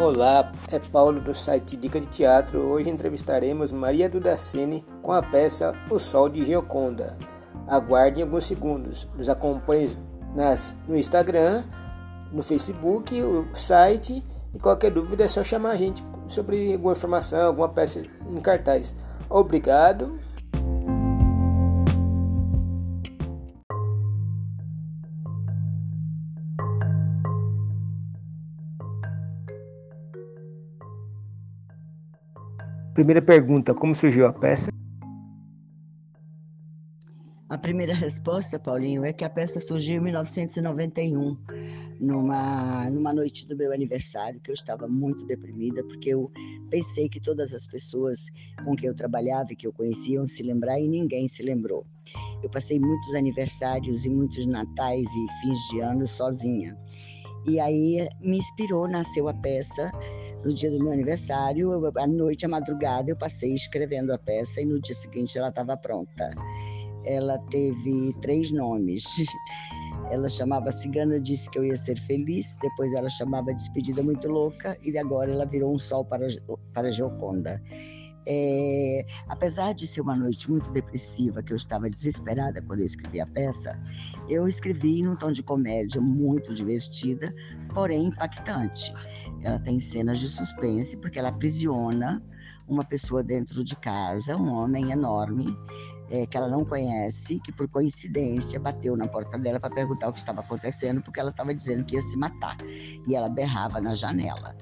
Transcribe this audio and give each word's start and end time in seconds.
Olá, 0.00 0.50
é 0.72 0.78
Paulo 0.78 1.20
do 1.20 1.34
site 1.34 1.76
Dica 1.76 2.00
de 2.00 2.06
Teatro. 2.06 2.58
Hoje 2.58 2.88
entrevistaremos 2.88 3.70
Maria 3.70 4.08
Dudacene 4.08 4.82
com 5.02 5.12
a 5.12 5.22
peça 5.22 5.74
O 5.90 5.98
Sol 5.98 6.30
de 6.30 6.42
Gioconda. 6.42 7.18
Aguardem 7.68 8.22
alguns 8.22 8.46
segundos. 8.46 9.06
Nos 9.14 9.28
acompanhe 9.28 9.90
nas, 10.34 10.74
no 10.88 10.96
Instagram, 10.96 11.64
no 12.32 12.42
Facebook, 12.42 13.22
o 13.22 13.54
site 13.54 14.24
e 14.54 14.58
qualquer 14.58 14.90
dúvida 14.90 15.24
é 15.24 15.28
só 15.28 15.44
chamar 15.44 15.72
a 15.72 15.76
gente 15.76 16.02
sobre 16.28 16.72
alguma 16.72 16.92
informação, 16.92 17.48
alguma 17.48 17.68
peça 17.68 18.02
em 18.26 18.40
cartaz. 18.40 18.96
Obrigado. 19.28 20.18
Primeira 32.94 33.22
pergunta: 33.22 33.74
como 33.74 33.94
surgiu 33.94 34.26
a 34.26 34.32
peça? 34.32 34.70
A 37.48 37.58
primeira 37.58 37.92
resposta, 37.92 38.60
Paulinho, 38.60 39.04
é 39.04 39.12
que 39.12 39.24
a 39.24 39.28
peça 39.28 39.60
surgiu 39.60 39.96
em 39.96 40.04
1991, 40.04 41.36
numa, 42.00 42.88
numa 42.88 43.12
noite 43.12 43.44
do 43.48 43.56
meu 43.56 43.72
aniversário, 43.72 44.40
que 44.40 44.52
eu 44.52 44.54
estava 44.54 44.86
muito 44.86 45.26
deprimida, 45.26 45.82
porque 45.82 46.10
eu 46.10 46.30
pensei 46.70 47.08
que 47.08 47.20
todas 47.20 47.52
as 47.52 47.66
pessoas 47.66 48.26
com 48.64 48.76
quem 48.76 48.88
eu 48.88 48.94
trabalhava 48.94 49.52
e 49.52 49.56
que 49.56 49.66
eu 49.66 49.72
conhecia 49.72 50.14
iam 50.14 50.28
se 50.28 50.44
lembrar 50.44 50.78
e 50.78 50.86
ninguém 50.86 51.26
se 51.26 51.42
lembrou. 51.42 51.84
Eu 52.40 52.48
passei 52.48 52.78
muitos 52.78 53.14
aniversários 53.16 54.04
e 54.04 54.10
muitos 54.10 54.46
natais 54.46 55.08
e 55.08 55.26
fins 55.42 55.58
de 55.70 55.80
ano 55.80 56.06
sozinha. 56.06 56.78
E 57.46 57.58
aí 57.58 58.06
me 58.20 58.38
inspirou, 58.38 58.86
nasceu 58.86 59.28
a 59.28 59.34
peça 59.34 59.90
no 60.44 60.52
dia 60.52 60.70
do 60.70 60.82
meu 60.82 60.92
aniversário, 60.92 61.72
eu, 61.72 61.92
à 61.96 62.06
noite, 62.06 62.46
à 62.46 62.48
madrugada, 62.48 63.10
eu 63.10 63.16
passei 63.16 63.54
escrevendo 63.54 64.12
a 64.12 64.18
peça 64.18 64.60
e 64.60 64.64
no 64.64 64.80
dia 64.80 64.94
seguinte 64.94 65.38
ela 65.38 65.48
estava 65.48 65.76
pronta. 65.76 66.30
Ela 67.04 67.38
teve 67.50 68.14
três 68.20 68.50
nomes. 68.50 69.04
Ela 70.10 70.28
chamava 70.28 70.72
Cigana 70.72 71.20
Disse 71.20 71.48
que 71.50 71.58
eu 71.58 71.64
ia 71.64 71.76
ser 71.76 71.96
feliz, 71.96 72.56
depois 72.60 72.92
ela 72.94 73.08
chamava 73.08 73.54
Despedida 73.54 74.02
Muito 74.02 74.28
Louca 74.28 74.76
e 74.82 74.98
agora 74.98 75.30
ela 75.30 75.46
virou 75.46 75.72
um 75.72 75.78
sol 75.78 76.04
para, 76.04 76.26
para 76.72 76.90
Gioconda. 76.90 77.62
É, 78.26 79.06
apesar 79.28 79.72
de 79.72 79.86
ser 79.86 80.02
uma 80.02 80.14
noite 80.14 80.50
muito 80.50 80.70
depressiva, 80.70 81.42
que 81.42 81.52
eu 81.52 81.56
estava 81.56 81.88
desesperada 81.88 82.62
quando 82.62 82.80
eu 82.80 82.86
escrevi 82.86 83.20
a 83.20 83.26
peça, 83.26 83.78
eu 84.28 84.46
escrevi 84.46 85.02
num 85.02 85.16
tom 85.16 85.32
de 85.32 85.42
comédia 85.42 86.00
muito 86.00 86.54
divertida, 86.54 87.34
porém 87.72 88.06
impactante. 88.06 88.92
Ela 89.42 89.58
tem 89.58 89.80
cenas 89.80 90.18
de 90.18 90.28
suspense, 90.28 90.96
porque 90.98 91.18
ela 91.18 91.30
aprisiona 91.30 92.22
uma 92.68 92.84
pessoa 92.84 93.22
dentro 93.22 93.64
de 93.64 93.74
casa, 93.74 94.36
um 94.36 94.48
homem 94.48 94.92
enorme, 94.92 95.56
é, 96.08 96.26
que 96.26 96.36
ela 96.36 96.48
não 96.48 96.64
conhece, 96.64 97.40
que 97.40 97.52
por 97.52 97.68
coincidência 97.68 98.60
bateu 98.60 98.96
na 98.96 99.08
porta 99.08 99.38
dela 99.38 99.58
para 99.58 99.74
perguntar 99.74 100.08
o 100.08 100.12
que 100.12 100.18
estava 100.18 100.40
acontecendo, 100.40 101.02
porque 101.02 101.18
ela 101.18 101.30
estava 101.30 101.52
dizendo 101.52 101.84
que 101.84 101.96
ia 101.96 102.02
se 102.02 102.16
matar. 102.16 102.56
E 103.08 103.14
ela 103.14 103.28
berrava 103.28 103.80
na 103.80 103.94
janela. 103.94 104.56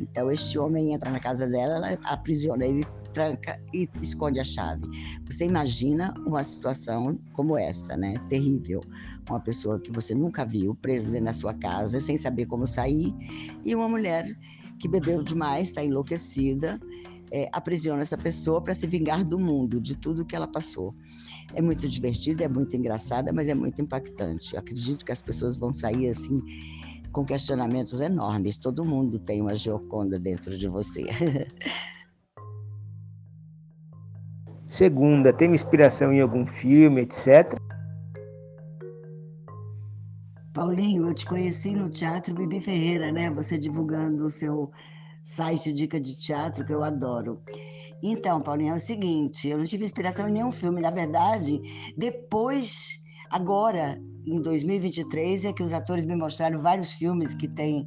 Então, 0.00 0.30
este 0.30 0.58
homem 0.58 0.92
entra 0.92 1.10
na 1.10 1.20
casa 1.20 1.46
dela, 1.46 1.74
ela 1.74 1.98
aprisiona 2.04 2.64
ele 2.64 2.84
tranca 3.12 3.60
e 3.72 3.88
esconde 4.00 4.40
a 4.40 4.44
chave. 4.44 4.82
Você 5.26 5.44
imagina 5.44 6.14
uma 6.26 6.42
situação 6.42 7.18
como 7.32 7.56
essa, 7.56 7.96
né? 7.96 8.14
Terrível. 8.28 8.80
Uma 9.28 9.40
pessoa 9.40 9.80
que 9.80 9.92
você 9.92 10.14
nunca 10.14 10.44
viu 10.44 10.74
presa 10.74 11.10
dentro 11.10 11.26
da 11.26 11.32
sua 11.32 11.54
casa, 11.54 12.00
sem 12.00 12.16
saber 12.16 12.46
como 12.46 12.66
sair, 12.66 13.14
e 13.64 13.74
uma 13.74 13.88
mulher 13.88 14.26
que 14.78 14.88
bebeu 14.88 15.22
demais, 15.22 15.68
está 15.68 15.84
enlouquecida, 15.84 16.80
é, 17.30 17.48
aprisiona 17.52 18.02
essa 18.02 18.16
pessoa 18.16 18.60
para 18.60 18.74
se 18.74 18.86
vingar 18.86 19.24
do 19.24 19.38
mundo, 19.38 19.80
de 19.80 19.96
tudo 19.96 20.24
que 20.24 20.34
ela 20.34 20.48
passou. 20.48 20.94
É 21.54 21.62
muito 21.62 21.88
divertida, 21.88 22.44
é 22.44 22.48
muito 22.48 22.76
engraçada, 22.76 23.32
mas 23.32 23.48
é 23.48 23.54
muito 23.54 23.80
impactante. 23.80 24.54
Eu 24.54 24.60
acredito 24.60 25.04
que 25.04 25.12
as 25.12 25.22
pessoas 25.22 25.56
vão 25.56 25.72
sair 25.72 26.08
assim 26.08 26.40
com 27.12 27.24
questionamentos 27.24 28.00
enormes. 28.00 28.56
Todo 28.56 28.84
mundo 28.84 29.18
tem 29.18 29.40
uma 29.40 29.54
Gioconda 29.54 30.18
dentro 30.18 30.56
de 30.56 30.68
você. 30.68 31.06
Segunda, 34.66 35.32
teve 35.32 35.54
inspiração 35.54 36.12
em 36.12 36.20
algum 36.20 36.46
filme, 36.46 37.00
etc. 37.02 37.58
Paulinho, 40.52 41.08
eu 41.08 41.14
te 41.14 41.26
conheci 41.26 41.72
no 41.72 41.90
Teatro 41.90 42.34
Bibi 42.34 42.60
Ferreira, 42.60 43.10
né? 43.10 43.30
Você 43.30 43.58
divulgando 43.58 44.26
o 44.26 44.30
seu 44.30 44.70
site 45.24 45.72
Dica 45.72 46.00
de 46.00 46.16
Teatro, 46.16 46.64
que 46.64 46.72
eu 46.72 46.84
adoro. 46.84 47.42
Então, 48.02 48.40
Paulinho, 48.40 48.72
é 48.72 48.76
o 48.76 48.78
seguinte, 48.78 49.48
eu 49.48 49.58
não 49.58 49.64
tive 49.64 49.84
inspiração 49.84 50.28
em 50.28 50.32
nenhum 50.32 50.50
filme. 50.50 50.80
Na 50.80 50.90
verdade, 50.90 51.60
depois, 51.96 52.99
agora, 53.30 54.00
em 54.26 54.40
2023, 54.42 55.46
é 55.46 55.52
que 55.52 55.62
os 55.62 55.72
atores 55.72 56.06
me 56.06 56.16
mostraram 56.16 56.58
vários 56.58 56.92
filmes 56.92 57.34
que 57.34 57.48
têm 57.48 57.86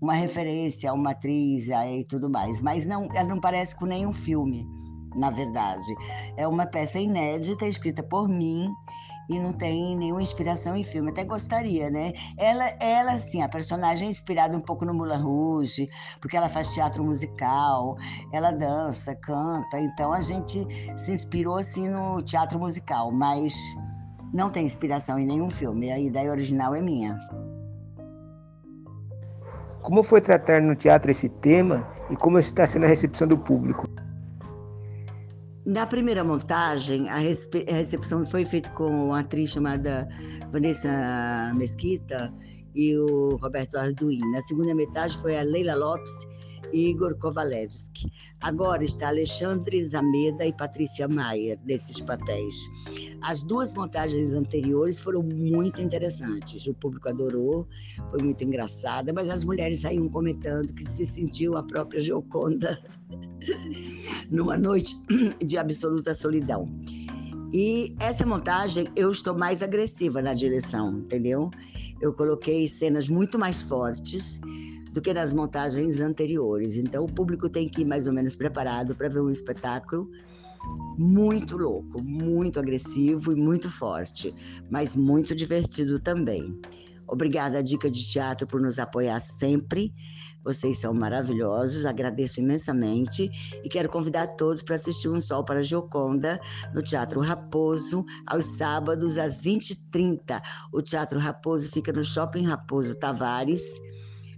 uma 0.00 0.14
referência 0.14 0.90
a 0.90 0.94
uma 0.94 1.10
atriz 1.10 1.68
e 1.68 2.04
tudo 2.04 2.28
mais. 2.28 2.60
Mas 2.60 2.86
não, 2.86 3.04
ela 3.14 3.28
não 3.28 3.40
parece 3.40 3.76
com 3.76 3.86
nenhum 3.86 4.12
filme 4.12 4.66
na 5.14 5.30
verdade. 5.30 5.94
É 6.36 6.46
uma 6.46 6.66
peça 6.66 6.98
inédita, 6.98 7.66
escrita 7.66 8.02
por 8.02 8.28
mim 8.28 8.68
e 9.28 9.38
não 9.38 9.52
tem 9.52 9.96
nenhuma 9.96 10.22
inspiração 10.22 10.76
em 10.76 10.84
filme. 10.84 11.10
Até 11.10 11.24
gostaria, 11.24 11.90
né? 11.90 12.12
Ela, 12.36 12.68
ela 12.80 13.12
assim, 13.12 13.42
a 13.42 13.48
personagem 13.48 14.08
é 14.08 14.10
inspirada 14.10 14.56
um 14.56 14.60
pouco 14.60 14.84
no 14.84 14.92
Moulin 14.92 15.22
Rouge, 15.22 15.88
porque 16.20 16.36
ela 16.36 16.48
faz 16.48 16.72
teatro 16.74 17.04
musical, 17.04 17.96
ela 18.32 18.50
dança, 18.50 19.14
canta. 19.14 19.78
Então 19.78 20.12
a 20.12 20.22
gente 20.22 20.66
se 20.96 21.12
inspirou 21.12 21.56
assim 21.56 21.88
no 21.88 22.22
teatro 22.22 22.58
musical, 22.58 23.12
mas 23.12 23.54
não 24.32 24.50
tem 24.50 24.66
inspiração 24.66 25.18
em 25.18 25.26
nenhum 25.26 25.50
filme. 25.50 25.90
A 25.90 25.98
ideia 25.98 26.30
original 26.30 26.74
é 26.74 26.82
minha. 26.82 27.18
Como 29.82 30.02
foi 30.02 30.20
tratar 30.20 30.60
no 30.60 30.76
teatro 30.76 31.10
esse 31.10 31.28
tema 31.28 31.90
e 32.10 32.16
como 32.16 32.38
está 32.38 32.66
sendo 32.66 32.84
a 32.84 32.88
recepção 32.88 33.26
do 33.26 33.38
público? 33.38 33.88
Na 35.64 35.86
primeira 35.86 36.24
montagem, 36.24 37.08
a, 37.08 37.18
recepção 37.18 38.24
foi 38.24 38.44
feita 38.44 38.70
com 38.70 39.06
uma 39.06 39.20
atriz 39.20 39.50
chamada 39.50 40.08
Vanessa 40.50 41.52
Mesquita 41.54 42.32
e 42.74 42.96
o 42.96 43.36
Roberto 43.36 43.76
Arduin. 43.76 44.20
Na 44.32 44.40
segunda 44.40 44.74
metade 44.74 45.16
foi 45.18 45.38
a 45.38 45.42
Leila 45.42 45.74
Lopes 45.74 46.26
Igor 46.72 47.16
Kovalevski. 47.16 48.10
Agora 48.42 48.84
está 48.84 49.08
Alexandre 49.08 49.82
Zameda 49.82 50.46
e 50.46 50.52
Patrícia 50.52 51.06
Maier 51.06 51.58
nesses 51.64 52.00
papéis. 52.00 52.54
As 53.20 53.42
duas 53.42 53.74
montagens 53.74 54.32
anteriores 54.32 54.98
foram 54.98 55.22
muito 55.22 55.82
interessantes. 55.82 56.66
O 56.66 56.74
público 56.74 57.08
adorou, 57.08 57.66
foi 58.10 58.22
muito 58.22 58.42
engraçada, 58.42 59.12
mas 59.12 59.28
as 59.28 59.44
mulheres 59.44 59.80
saíam 59.80 60.08
comentando 60.08 60.72
que 60.72 60.82
se 60.82 61.04
sentiu 61.04 61.56
a 61.56 61.62
própria 61.62 62.00
Gioconda 62.00 62.78
numa 64.30 64.56
noite 64.56 64.96
de 65.44 65.58
absoluta 65.58 66.14
solidão. 66.14 66.66
E 67.52 67.96
essa 67.98 68.24
montagem 68.24 68.86
eu 68.94 69.10
estou 69.10 69.36
mais 69.36 69.60
agressiva 69.60 70.22
na 70.22 70.34
direção, 70.34 70.98
entendeu? 70.98 71.50
Eu 72.00 72.14
coloquei 72.14 72.68
cenas 72.68 73.08
muito 73.08 73.38
mais 73.38 73.62
fortes 73.62 74.40
do 74.92 75.00
que 75.00 75.12
nas 75.12 75.32
montagens 75.32 76.00
anteriores. 76.00 76.76
Então 76.76 77.04
o 77.04 77.12
público 77.12 77.48
tem 77.48 77.68
que 77.68 77.82
ir 77.82 77.84
mais 77.84 78.06
ou 78.06 78.12
menos 78.12 78.36
preparado 78.36 78.94
para 78.94 79.08
ver 79.08 79.20
um 79.20 79.30
espetáculo 79.30 80.08
muito 80.98 81.56
louco, 81.56 82.02
muito 82.02 82.60
agressivo 82.60 83.32
e 83.32 83.34
muito 83.34 83.70
forte, 83.70 84.34
mas 84.70 84.94
muito 84.94 85.34
divertido 85.34 85.98
também. 85.98 86.58
Obrigada 87.08 87.58
à 87.58 87.62
Dica 87.62 87.90
de 87.90 88.06
Teatro 88.06 88.46
por 88.46 88.60
nos 88.60 88.78
apoiar 88.78 89.18
sempre. 89.18 89.92
Vocês 90.44 90.78
são 90.78 90.94
maravilhosos, 90.94 91.84
agradeço 91.84 92.40
imensamente 92.40 93.30
e 93.62 93.68
quero 93.68 93.88
convidar 93.88 94.28
todos 94.36 94.62
para 94.62 94.76
assistir 94.76 95.08
Um 95.08 95.20
Sol 95.20 95.44
para 95.44 95.62
Gioconda 95.62 96.40
no 96.72 96.82
Teatro 96.82 97.20
Raposo, 97.20 98.04
aos 98.26 98.46
sábados 98.46 99.18
às 99.18 99.40
20h30. 99.40 100.40
O 100.72 100.80
Teatro 100.80 101.18
Raposo 101.18 101.68
fica 101.70 101.92
no 101.92 102.04
Shopping 102.04 102.46
Raposo 102.46 102.94
Tavares, 102.94 103.62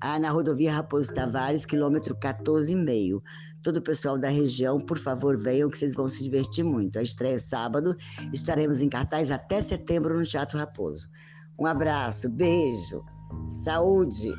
ah, 0.00 0.18
na 0.18 0.30
rodovia 0.30 0.72
Raposo 0.72 1.12
Tavares, 1.12 1.64
quilômetro 1.64 2.14
14,5. 2.16 3.22
Todo 3.62 3.78
o 3.78 3.82
pessoal 3.82 4.18
da 4.18 4.28
região, 4.28 4.78
por 4.78 4.98
favor, 4.98 5.36
venham 5.36 5.68
que 5.68 5.78
vocês 5.78 5.94
vão 5.94 6.08
se 6.08 6.22
divertir 6.22 6.64
muito. 6.64 6.98
A 6.98 7.02
estreia 7.02 7.34
é 7.34 7.38
sábado, 7.38 7.96
estaremos 8.32 8.80
em 8.80 8.88
cartaz 8.88 9.30
até 9.30 9.60
setembro 9.60 10.18
no 10.18 10.24
Teatro 10.24 10.58
Raposo. 10.58 11.08
Um 11.58 11.66
abraço, 11.66 12.28
beijo, 12.28 13.04
saúde. 13.48 14.32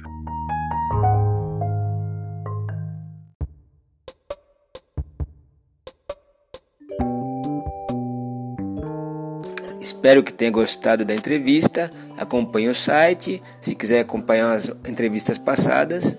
Espero 9.88 10.22
que 10.22 10.34
tenha 10.34 10.52
gostado 10.52 11.06
da 11.06 11.16
entrevista. 11.16 11.90
Acompanhe 12.18 12.68
o 12.68 12.76
site. 12.76 13.42
Se 13.62 13.74
quiser 13.74 14.02
acompanhar 14.02 14.52
as 14.52 14.70
entrevistas 14.86 15.38
passadas. 15.38 16.18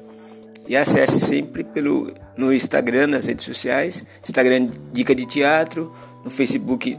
E 0.67 0.75
acesse 0.75 1.21
sempre 1.21 1.63
pelo, 1.63 2.15
no 2.35 2.51
Instagram, 2.51 3.09
nas 3.09 3.27
redes 3.27 3.45
sociais, 3.45 4.05
Instagram 4.23 4.69
Dica 4.93 5.15
de 5.15 5.27
Teatro, 5.27 5.95
no 6.25 6.31
Facebook 6.31 6.99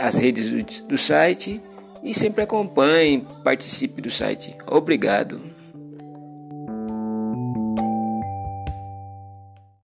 as 0.00 0.16
redes 0.16 0.50
do, 0.50 0.86
do 0.86 0.98
site 0.98 1.60
e 2.02 2.14
sempre 2.14 2.44
acompanhe, 2.44 3.26
participe 3.42 4.00
do 4.00 4.10
site. 4.10 4.56
Obrigado. 4.66 5.40